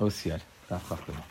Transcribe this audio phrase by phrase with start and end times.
[0.00, 1.22] Daf Chachma.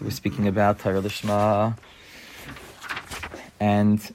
[0.00, 1.76] We're speaking about Torah Lishma,
[3.58, 4.14] and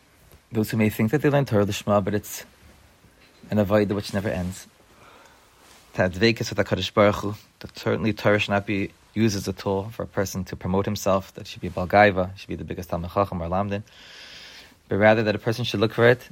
[0.54, 2.46] those who may think that they learn Torah Lishma, but it's
[3.52, 4.68] an avoid which never ends.
[5.96, 9.90] Tadvekis with HaKadosh Baruch Hu, that certainly Torah should not be used as a tool
[9.90, 13.12] for a person to promote himself, that should be Balgaiva, should be the biggest Talmud
[13.12, 13.84] Chacham or Lamdin,
[14.88, 16.30] but rather that a person should look for it,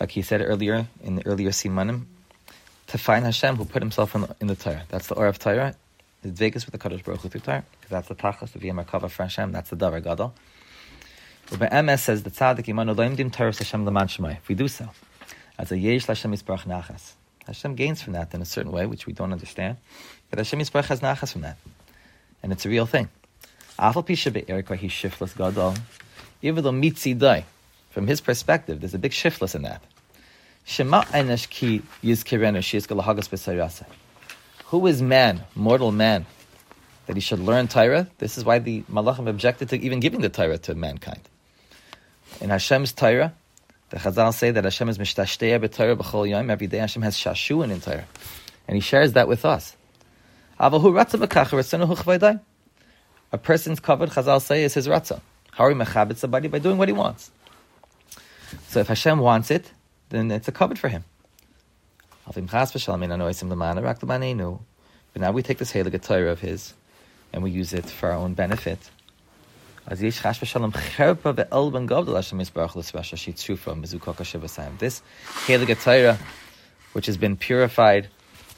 [0.00, 2.04] like he said earlier in the earlier Simanim,
[2.88, 4.84] to find Hashem who put himself in the, in the Torah.
[4.88, 5.74] That's the Or of Torah,
[6.22, 8.84] is Vegas with the Kadosh Baruch Hu through Torah, because that's the Tachas, the V'yam
[8.84, 10.34] HaKava for Hashem, that's the Davar Gadol.
[11.50, 14.38] Rabbi MS says the Tzaddik Imanu Loimdim Torah Hashem Laman Shemai.
[14.38, 14.88] If we do so,
[15.58, 17.12] as a Yesh Hashem Yisbarach Nachas,
[17.46, 19.76] Hashem gains from that in a certain way, which we don't understand,
[20.30, 21.58] but Hashem Yisbarach has Nachas from that,
[22.42, 23.08] and it's a real thing.
[23.78, 25.74] Afal Pisha Be'erik, he's shiftless Gadol,
[26.42, 27.44] even though Mitzi Dai,
[27.94, 29.80] from his perspective, there's a big shiftless in that.
[34.66, 36.26] Who is man, mortal man,
[37.06, 38.08] that he should learn Torah?
[38.18, 41.20] This is why the Malachim objected to even giving the Torah to mankind.
[42.40, 43.32] In Hashem's Torah,
[43.90, 46.50] the Chazal say that Hashem is mishtashteya b'Torah b'chol yom.
[46.50, 48.06] Every day Hashem has shashuin in Torah,
[48.66, 49.76] and He shares that with us.
[50.58, 50.68] A
[53.38, 55.20] person's covered, Chazal say, is his ratzah.
[55.52, 57.30] How he mechabit somebody by doing what he wants.
[58.68, 59.72] So if Hashem wants it,
[60.10, 61.04] then it's a covered for him.
[62.26, 62.36] But
[65.16, 66.74] now we take this Heilige Torah of his
[67.32, 68.78] and we use it for our own benefit.
[69.86, 70.00] This
[75.46, 76.18] Heilige Torah,
[76.92, 78.08] which has been purified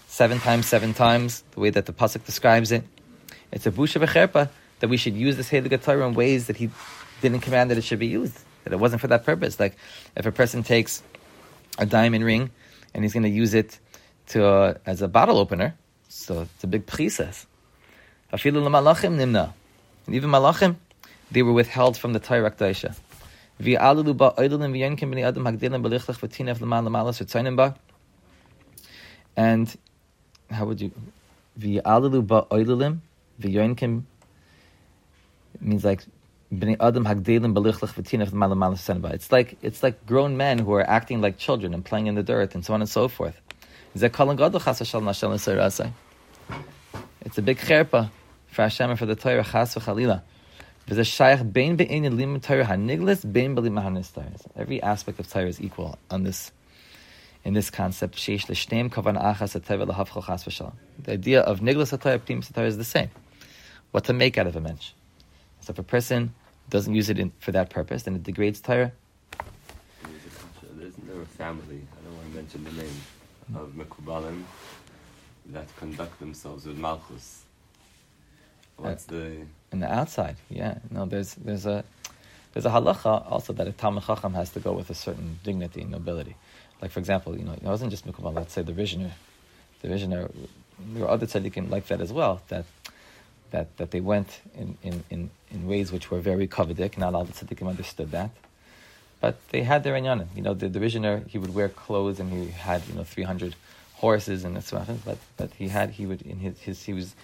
[0.07, 2.85] seven times, seven times, the way that the Pasuk describes it,
[3.51, 6.71] it's a busha v'cherpa that we should use this Heilige Torah in ways that he
[7.21, 9.61] didn't command that it should be used, that it wasn't for that purpose.
[9.61, 9.77] Like
[10.17, 11.01] if a person takes
[11.79, 12.51] a diamond ring
[12.93, 13.79] and he's going to use it
[14.29, 15.77] to uh, as a bottle opener.
[16.09, 17.47] So it's a big princess.
[18.33, 20.77] And even malachim,
[21.31, 22.97] they were withheld from the Torah Daisha.
[29.37, 29.77] And
[30.51, 30.91] how would you?
[31.59, 32.93] V'alalu
[35.61, 36.03] means like
[39.15, 42.23] it's like it's like grown men who are acting like children and playing in the
[42.23, 43.41] dirt and so on and so forth.
[43.95, 44.03] It's
[47.39, 48.11] a big cherpa
[48.49, 50.21] for Hashem and for the Torah shaykh.
[54.57, 56.53] Every aspect of Torah is equal on this
[57.45, 58.17] in this concept.
[58.27, 58.33] The
[61.09, 63.11] idea of pnimis Torah is the same.
[63.93, 64.93] What to make out of a mensch.
[65.61, 66.35] So if a person
[66.71, 68.93] doesn't use it in, for that purpose, then it degrades Torah.
[70.81, 73.01] Isn't there a family, I don't want to mention the name,
[73.55, 74.43] of Mekubalim
[75.47, 77.45] that conduct themselves with Malchus?
[78.77, 79.37] What's uh, the...
[79.73, 80.79] In the outside, yeah.
[80.91, 81.85] No, there's there's a
[82.53, 85.83] there's a halacha also that a Talmud Chacham has to go with a certain dignity
[85.83, 86.37] and nobility.
[86.81, 89.11] Like for example, you know, it wasn't just Mekubal, let's say the Rishner.
[89.83, 90.31] The Rishner,
[90.79, 92.65] there were other tzaddikim like that as well, that
[93.51, 96.97] that, that they went in, in, in, in ways which were very coveted.
[96.99, 98.31] Not all the tzaddikim understood that.
[99.21, 100.29] But they had their inyanim.
[100.35, 103.55] You know, the, the Rizhiner, he would wear clothes and he had, you know, 300
[103.95, 105.01] horses and on.
[105.05, 107.15] But, but he had, he would, in his, his he was,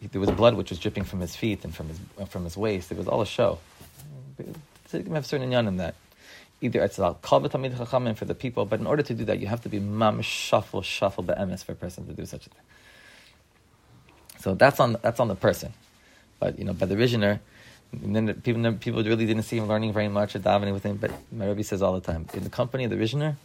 [0.00, 1.98] he, there was blood which was dripping from his feet and from his,
[2.28, 2.92] from his waist.
[2.92, 3.58] It was all a show.
[4.88, 5.94] Tzaddikim have certain inyanim that
[6.60, 9.38] either it's a kol tamid chachamim for the people, but in order to do that,
[9.38, 12.50] you have to be mam shuffle shuffle be'emes for a person to do such a
[12.50, 12.62] thing.
[14.40, 15.72] So that's on that's on the person.
[16.38, 17.40] But you know, by the Rizhiner,
[17.92, 20.96] then people people really didn't see him learning very much or davening with him.
[20.96, 23.36] But my Rebbe says all the time, in the company of the Rizhiner,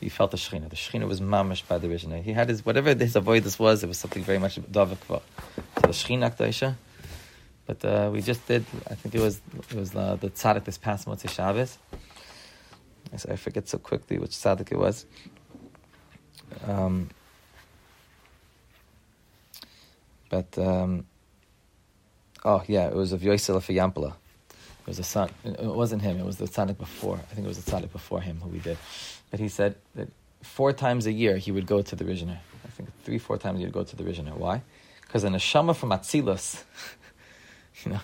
[0.00, 0.68] he felt the shechina.
[0.70, 2.22] The shechina was mamish by the Rizhiner.
[2.22, 3.82] He had his whatever his avoidance was.
[3.84, 5.22] It was something very much davik So
[5.82, 6.76] the shechina.
[7.66, 8.64] But uh, we just did.
[8.90, 11.78] I think it was it was uh, the tzaddik this past Motzei Shabbos.
[13.28, 15.06] I forget so quickly which tzaddik it was.
[16.66, 17.10] Um,
[20.28, 21.06] But um,
[22.44, 24.14] oh yeah, it was of Yosel of Yampala.
[24.50, 25.30] It was a son.
[25.44, 26.18] It wasn't him.
[26.18, 27.16] It was the tzaddik before.
[27.16, 28.76] I think it was the tzaddik before him who we did.
[29.30, 30.08] But he said that
[30.42, 32.38] four times a year he would go to the Rishner.
[32.64, 34.36] I think three, four times he would go to the Rishner.
[34.36, 34.62] Why?
[35.00, 36.64] Because a neshama from Atzilus,
[37.84, 38.00] you know.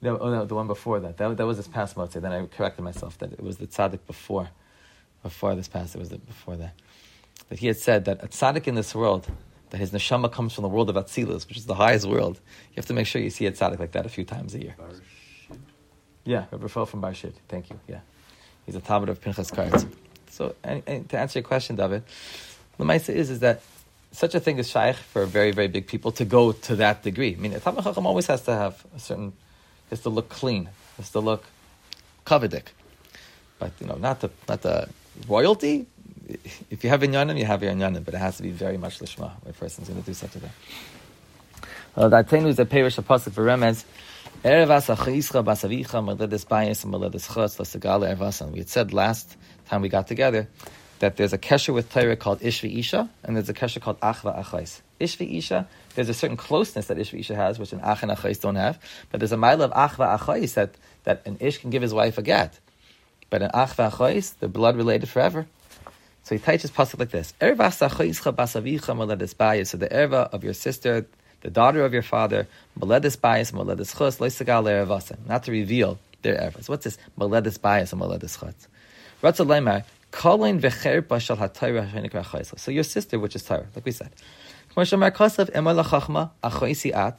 [0.00, 1.16] No, oh no, the one before that.
[1.18, 2.20] That, that was this past Motzei.
[2.20, 4.48] Then I corrected myself that it was the tzaddik before,
[5.22, 5.94] before this past.
[5.94, 6.74] It was the, before that
[7.48, 9.28] that he had said that a tzaddik in this world,
[9.70, 12.40] that his neshama comes from the world of Atzilus, which is the highest world.
[12.70, 14.62] You have to make sure you see a tzaddik like that a few times a
[14.62, 14.74] year.
[16.24, 17.34] Yeah, Rabbi Rafael from Bershad.
[17.48, 17.78] Thank you.
[17.86, 18.00] Yeah,
[18.64, 19.86] he's a Talmud of Pinchas Koretz.
[20.30, 22.02] So, and, and to answer your question, David,
[22.78, 23.62] the Maisa is is that
[24.10, 27.34] such a thing is shaykh for very very big people to go to that degree.
[27.34, 29.34] I mean, a Talmud Chacham always has to have a certain,
[29.90, 31.44] has to look clean, has to look
[32.24, 32.68] kavadik,
[33.58, 34.88] but you know, not the not the
[35.28, 35.86] royalty.
[36.70, 39.00] If you have inyanim, you have your inyanim, but it has to be very much
[39.00, 39.32] lishma.
[39.42, 40.50] Where a person's going to do such a thing.
[41.96, 43.84] Uh, that thing is a perish pasuk for remez.
[44.42, 45.64] Erev basavicha bayis.
[48.52, 49.36] We had said last
[49.66, 50.48] time we got together
[50.98, 54.42] that there's a kesher with Torah called Ishvi Isha, and there's a kesher called Achva
[54.42, 54.80] Achais.
[55.00, 58.40] Ishvi Isha, there's a certain closeness that Ishvi Isha has, which an Ach and Achais
[58.40, 58.78] don't have,
[59.10, 60.74] but there's a mile of Achva Achais that,
[61.04, 62.58] that an Ish can give his wife a get.
[63.30, 65.46] But an Achva Achais, they're blood related forever.
[66.24, 69.68] So he teaches pasuk like this: Erev asachaischa basavicha maledis bayis.
[69.68, 71.06] So the erva of your sister,
[71.42, 72.48] the daughter of your father,
[72.78, 75.16] maledis bayis, maledis chus, loisagal erevasa.
[75.28, 76.68] Not to reveal their ervas.
[76.68, 78.68] What's this maledis bayis and chus?
[79.22, 82.58] Ratzal leimar kolin v'cherpa shal hatayra shenikra.
[82.58, 84.10] So your sister, which is Torah, like we said.
[84.76, 84.84] The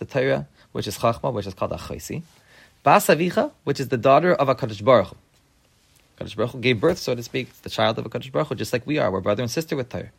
[0.10, 2.24] Torah, which is Chachma, which is called Achoisi.
[2.84, 5.16] Basavicha, which is the daughter of a Baruch
[6.18, 6.24] Hu.
[6.24, 8.56] Kadosh Baruch Hu gave birth, so to speak, the child of a Kadosh Baruch Hu,
[8.56, 9.12] just like we are.
[9.12, 10.12] We're brother and sister with Torah.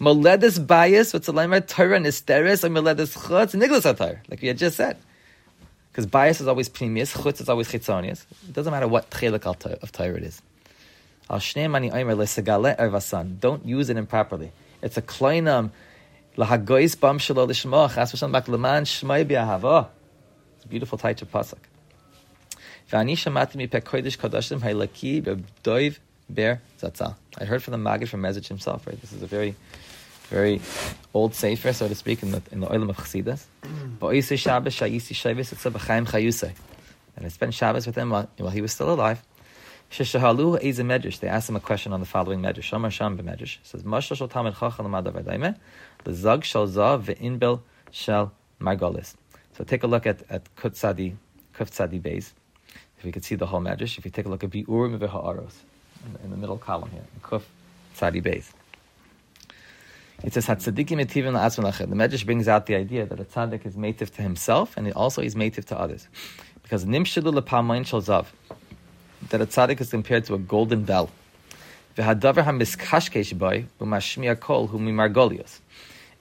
[0.00, 4.58] Moledis bias, what's the lemar Torah nisteres, or moledis chutz niglas Torah, like we had
[4.58, 4.96] just said.
[5.92, 8.24] Because bias is always pnimius, chutz is always chitzonius.
[8.48, 10.42] It doesn't matter what chelik of Torah it is.
[11.30, 13.38] Al mani oimer lesegale ervasan.
[13.38, 14.50] Don't use it improperly.
[14.80, 15.70] It's a kleinam
[16.36, 17.98] lahagois bam shelo lishmoach.
[17.98, 18.82] As some back leman.
[18.82, 21.58] It's a beautiful title pasuk.
[22.90, 23.04] I
[27.44, 28.86] heard from the Maggid from Mezrich himself.
[28.86, 29.54] Right, this is a very,
[30.30, 30.62] very
[31.12, 33.44] old sefer, so to speak, in the in the oilam of Chassidus.
[37.16, 39.22] And I spent Shabbos with him while, while he was still alive.
[39.90, 41.20] Medrash.
[41.20, 42.70] They asked him a question on the following Medrash.
[42.70, 43.58] Shamar Sham b'Medrash.
[43.64, 45.56] says, Mashal shal tamid chachal l'madav adaime,
[46.06, 47.60] l'zag shal zav ve'inbel
[47.90, 49.14] shal margolis.
[49.56, 51.16] So take a look at, at Kut Tzadi,
[51.54, 52.32] Beis.
[52.98, 55.52] If you could see the whole Medrash, if you take a look at Bi'urim v'ha'aros,
[56.04, 57.42] in, in the middle column here, Kuf
[57.96, 58.50] Tzadi Beis.
[60.24, 61.90] It says Hatzadikim etivim la'atzman lachem.
[61.90, 65.22] The Medrash brings out the idea that a tzaddik is native to himself and also
[65.22, 66.08] is native to others,
[66.64, 68.26] because nimshilu lepamayin zav,
[69.28, 71.08] that a tzaddik is compared to a golden bell.
[71.96, 75.44] V'hadavar hamiskashkesh boy umashmiya kol hu.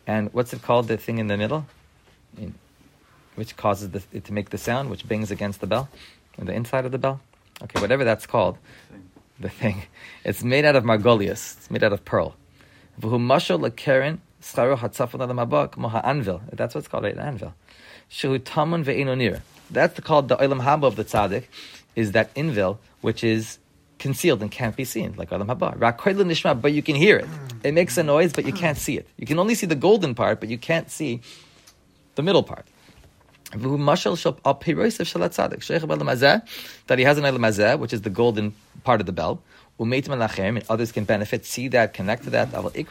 [0.05, 0.87] And what's it called?
[0.87, 1.65] The thing in the middle,
[3.35, 5.89] which causes the, it to make the sound, which bangs against the bell,
[6.45, 7.19] the inside of the bell.
[7.63, 8.57] Okay, whatever that's called,
[9.39, 9.83] the thing.
[10.23, 11.57] It's made out of margolius.
[11.57, 12.35] It's made out of pearl.
[13.03, 14.19] Adam
[16.03, 16.41] anvil.
[16.53, 17.53] That's what's called right, an anvil.
[19.69, 21.43] That's called the olam haba of the tzaddik,
[21.95, 23.59] is that invil which is
[23.99, 26.61] concealed and can't be seen, like olam haba.
[26.61, 27.27] But you can hear it.
[27.63, 29.07] It makes a noise, but you can't see it.
[29.17, 31.21] You can only see the golden part, but you can't see
[32.15, 32.65] the middle part.
[33.51, 33.61] That
[36.97, 38.53] he has an olam hazeh, which is the golden
[38.83, 39.41] part of the bell.
[39.79, 42.51] And others can benefit, see that, connect to that.
[42.51, 42.83] But the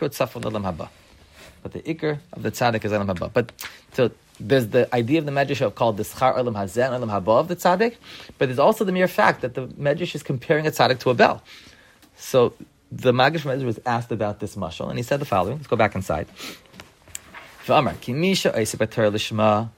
[1.83, 3.33] ikr of the tzaddik is olam haba.
[3.33, 3.53] But
[3.93, 7.41] so there's the idea of the medrash called the schar olam hazeh and olam haba
[7.41, 7.97] of the tzaddik.
[8.39, 11.15] But there's also the mere fact that the medrash is comparing a tzaddik to a
[11.15, 11.43] bell.
[12.17, 12.55] So
[12.93, 15.57] the Magish Medrash was asked about this mashal, and he said the following.
[15.57, 16.29] Let's go back inside.
[17.67, 19.71] V'amar, ki misha oiseh lishma,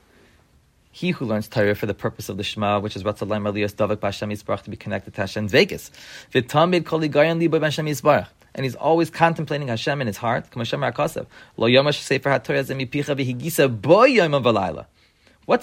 [0.91, 3.97] he who learns Torah for the purpose of the Shema, which is Ratzalai Malias Davak
[3.97, 5.91] B'Hashem Yisbarach, to be connected to Hashem's Vegas.
[6.33, 8.29] V'tamid koli gayan libo B'Hashem Yisbarach.
[8.55, 10.47] And he's always contemplating Hashem in his heart.
[10.55, 10.71] What's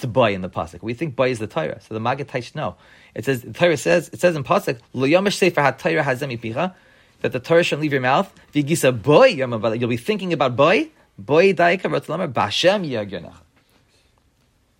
[0.04, 0.82] boy in the pasuk?
[0.82, 1.80] We think boy is the Torah.
[1.82, 2.76] So the Maggid no.
[3.14, 6.74] It says the Torah says it says in pasuk lo yomash sefer ha-Torah hazeh mipicha
[7.20, 8.32] that the Torah shouldn't leave your mouth.
[8.54, 9.26] V'higisa boy.
[9.26, 10.88] You'll be thinking about boy.
[11.18, 13.45] Boy daika Ratzalai B'Hashem yagyonach.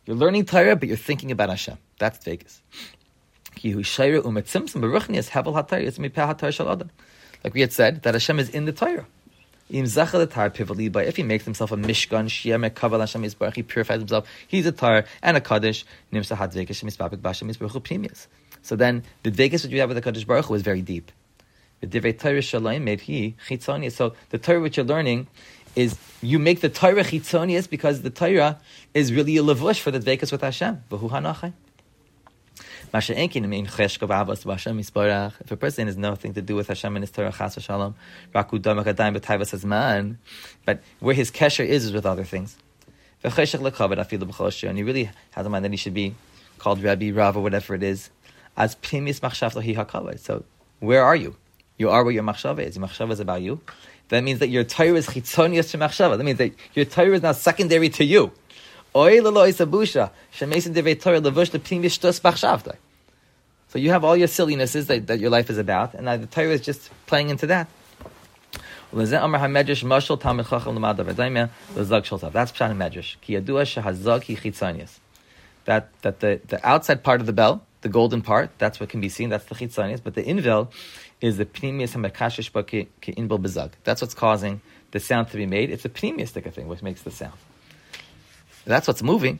[0.07, 1.77] You're learning Torah, but you're thinking about Hashem.
[1.99, 2.63] That's Vegas.
[3.63, 3.75] Like
[7.55, 9.07] we had said, that Hashem is in the Torah.
[9.69, 14.29] If he makes himself a mishkan, Hashem Yisbarach, he purifies himself.
[14.47, 15.85] He's a tar and a kaddish.
[18.63, 21.11] So then, the Vegas that you have with the Kadosh Baruch Hu is very deep.
[21.83, 23.91] Torah.
[23.91, 25.27] So the Torah which you're learning
[25.77, 28.59] is you make the Torah chitzonius because the Torah
[28.95, 30.83] is really a levush for the Vekas with Hashem.
[30.93, 31.03] If
[35.51, 37.95] a person has nothing to do with Hashem and his Torah chas v'shalom,
[38.35, 40.19] raku man,
[40.65, 42.57] but where his kesher is is with other things.
[43.23, 46.15] And he really has a mind that he should be
[46.59, 48.11] called Rabbi, Rav, or whatever it is.
[48.57, 50.15] as hi.
[50.17, 50.45] So
[50.81, 51.37] where are you?
[51.79, 52.77] You are what your machshava is.
[52.77, 53.61] Your machshava is about you.
[54.09, 56.17] That means that your Torah is chitzonius to machshava.
[56.17, 58.31] That means that your Torah is now secondary to you.
[63.69, 66.53] So you have all your sillinesses that, that your life is about, and the Torah
[66.53, 67.69] is just playing into that.
[68.93, 69.25] That's pshat
[72.71, 73.17] in medrash.
[75.65, 79.01] That that the, the outside part of the bell, the golden part, that's what can
[79.01, 79.29] be seen.
[79.29, 80.01] That's the chitzonius.
[80.03, 80.69] But the invel
[81.21, 83.73] is the pneumius hamakashish ki invel bezag.
[83.85, 85.71] That's what's causing the sound to be made.
[85.71, 87.35] It's a pneumiustic thing which makes the sound.
[88.65, 89.39] That's what's moving.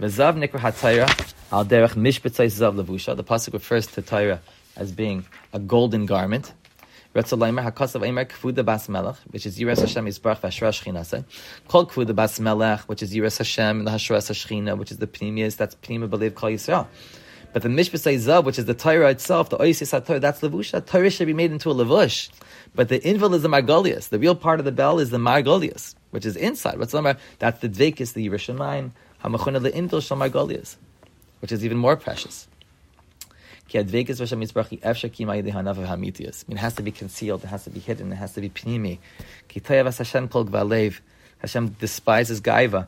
[0.00, 3.16] Vezav nikra hatayra al derech mishbetzay zav levusha.
[3.16, 4.40] The pasuk refers to Torah
[4.76, 6.52] as being a golden garment.
[7.14, 11.24] Retzalaymer hakasav Eimer kvuda bas melech, which is Yiras Hashem Yisbarach v'Hashra Shechinase.
[11.68, 15.06] Kol kvuda bas melech, which is Yiras Hashem and the Hashra Shechina, which is the
[15.06, 16.86] pneumius, that's pneumius believe Kol Yisrael.
[17.52, 20.84] But the Mishpasei Zav, which is the Torah itself, the Oisis HaTorah, that's Levusha.
[20.84, 22.30] Torah should be made into a Levush.
[22.74, 24.08] But the inval is the Margolius.
[24.08, 26.78] The real part of the bell is the Margolius, which is inside.
[26.78, 28.92] What's the That's the Dvekis, the Yerushalayim,
[29.22, 30.76] Hamachuna the Inval Shal Margolius,
[31.40, 32.48] which is even more precious.
[33.74, 33.86] It
[36.58, 38.98] has to be concealed, it has to be hidden, it has to be pnimi.
[41.42, 42.86] Hashem despises gaiva.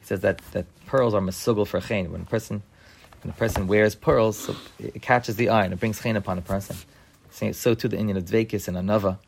[0.00, 2.10] He says that, that pearls are masugal for chen.
[2.12, 2.62] When a person
[3.22, 6.38] when a person wears pearls, so it catches the eye and it brings chen upon
[6.38, 6.76] a person.
[7.30, 9.18] So too the Indian of dvekis and anava.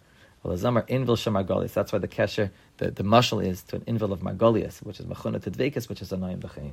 [0.43, 1.75] Well, zamar invil shemargolius.
[1.75, 5.07] That's why the kesher, the, the mushal is to an invil of margolius, which is
[5.07, 6.73] machuna to dvekis, which is anayim b'chein.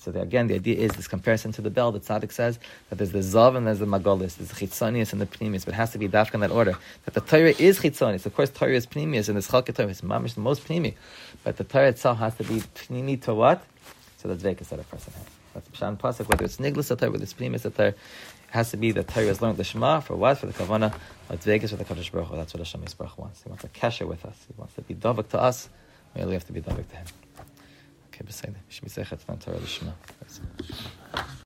[0.00, 1.90] So the, again, the idea is this comparison to the bell.
[1.90, 5.20] The tzaddik says that there's the zav and there's the magolis, there's the chitzonius and
[5.20, 6.78] the pneumius, but it has to be dafka in that order.
[7.04, 8.24] That the Torah is chitzonius.
[8.24, 10.94] Of course, Torah is pneumius, and this chalke Torah is mamish the most pneumi.
[11.42, 13.64] But the Torah itself has to be pnimi to what?
[14.18, 15.24] So that's vekas that a person has.
[15.54, 16.28] That's pshan pasuk.
[16.28, 17.96] Whether it's niglas Torah, whether it's pneumius Torah, it
[18.50, 20.38] has to be the Torah has learned the Shema for what?
[20.38, 20.94] For the kavana.
[21.30, 23.42] It's vekas for the Kadosh Baruch That's what Hashem Yisbarach wants.
[23.42, 24.36] He wants a kasher with us.
[24.46, 25.68] He wants to be davak to us.
[26.14, 27.06] We only have to be davak to him.
[28.20, 29.90] אוקיי, בסדר, יש מסכת, נתראה לשמה.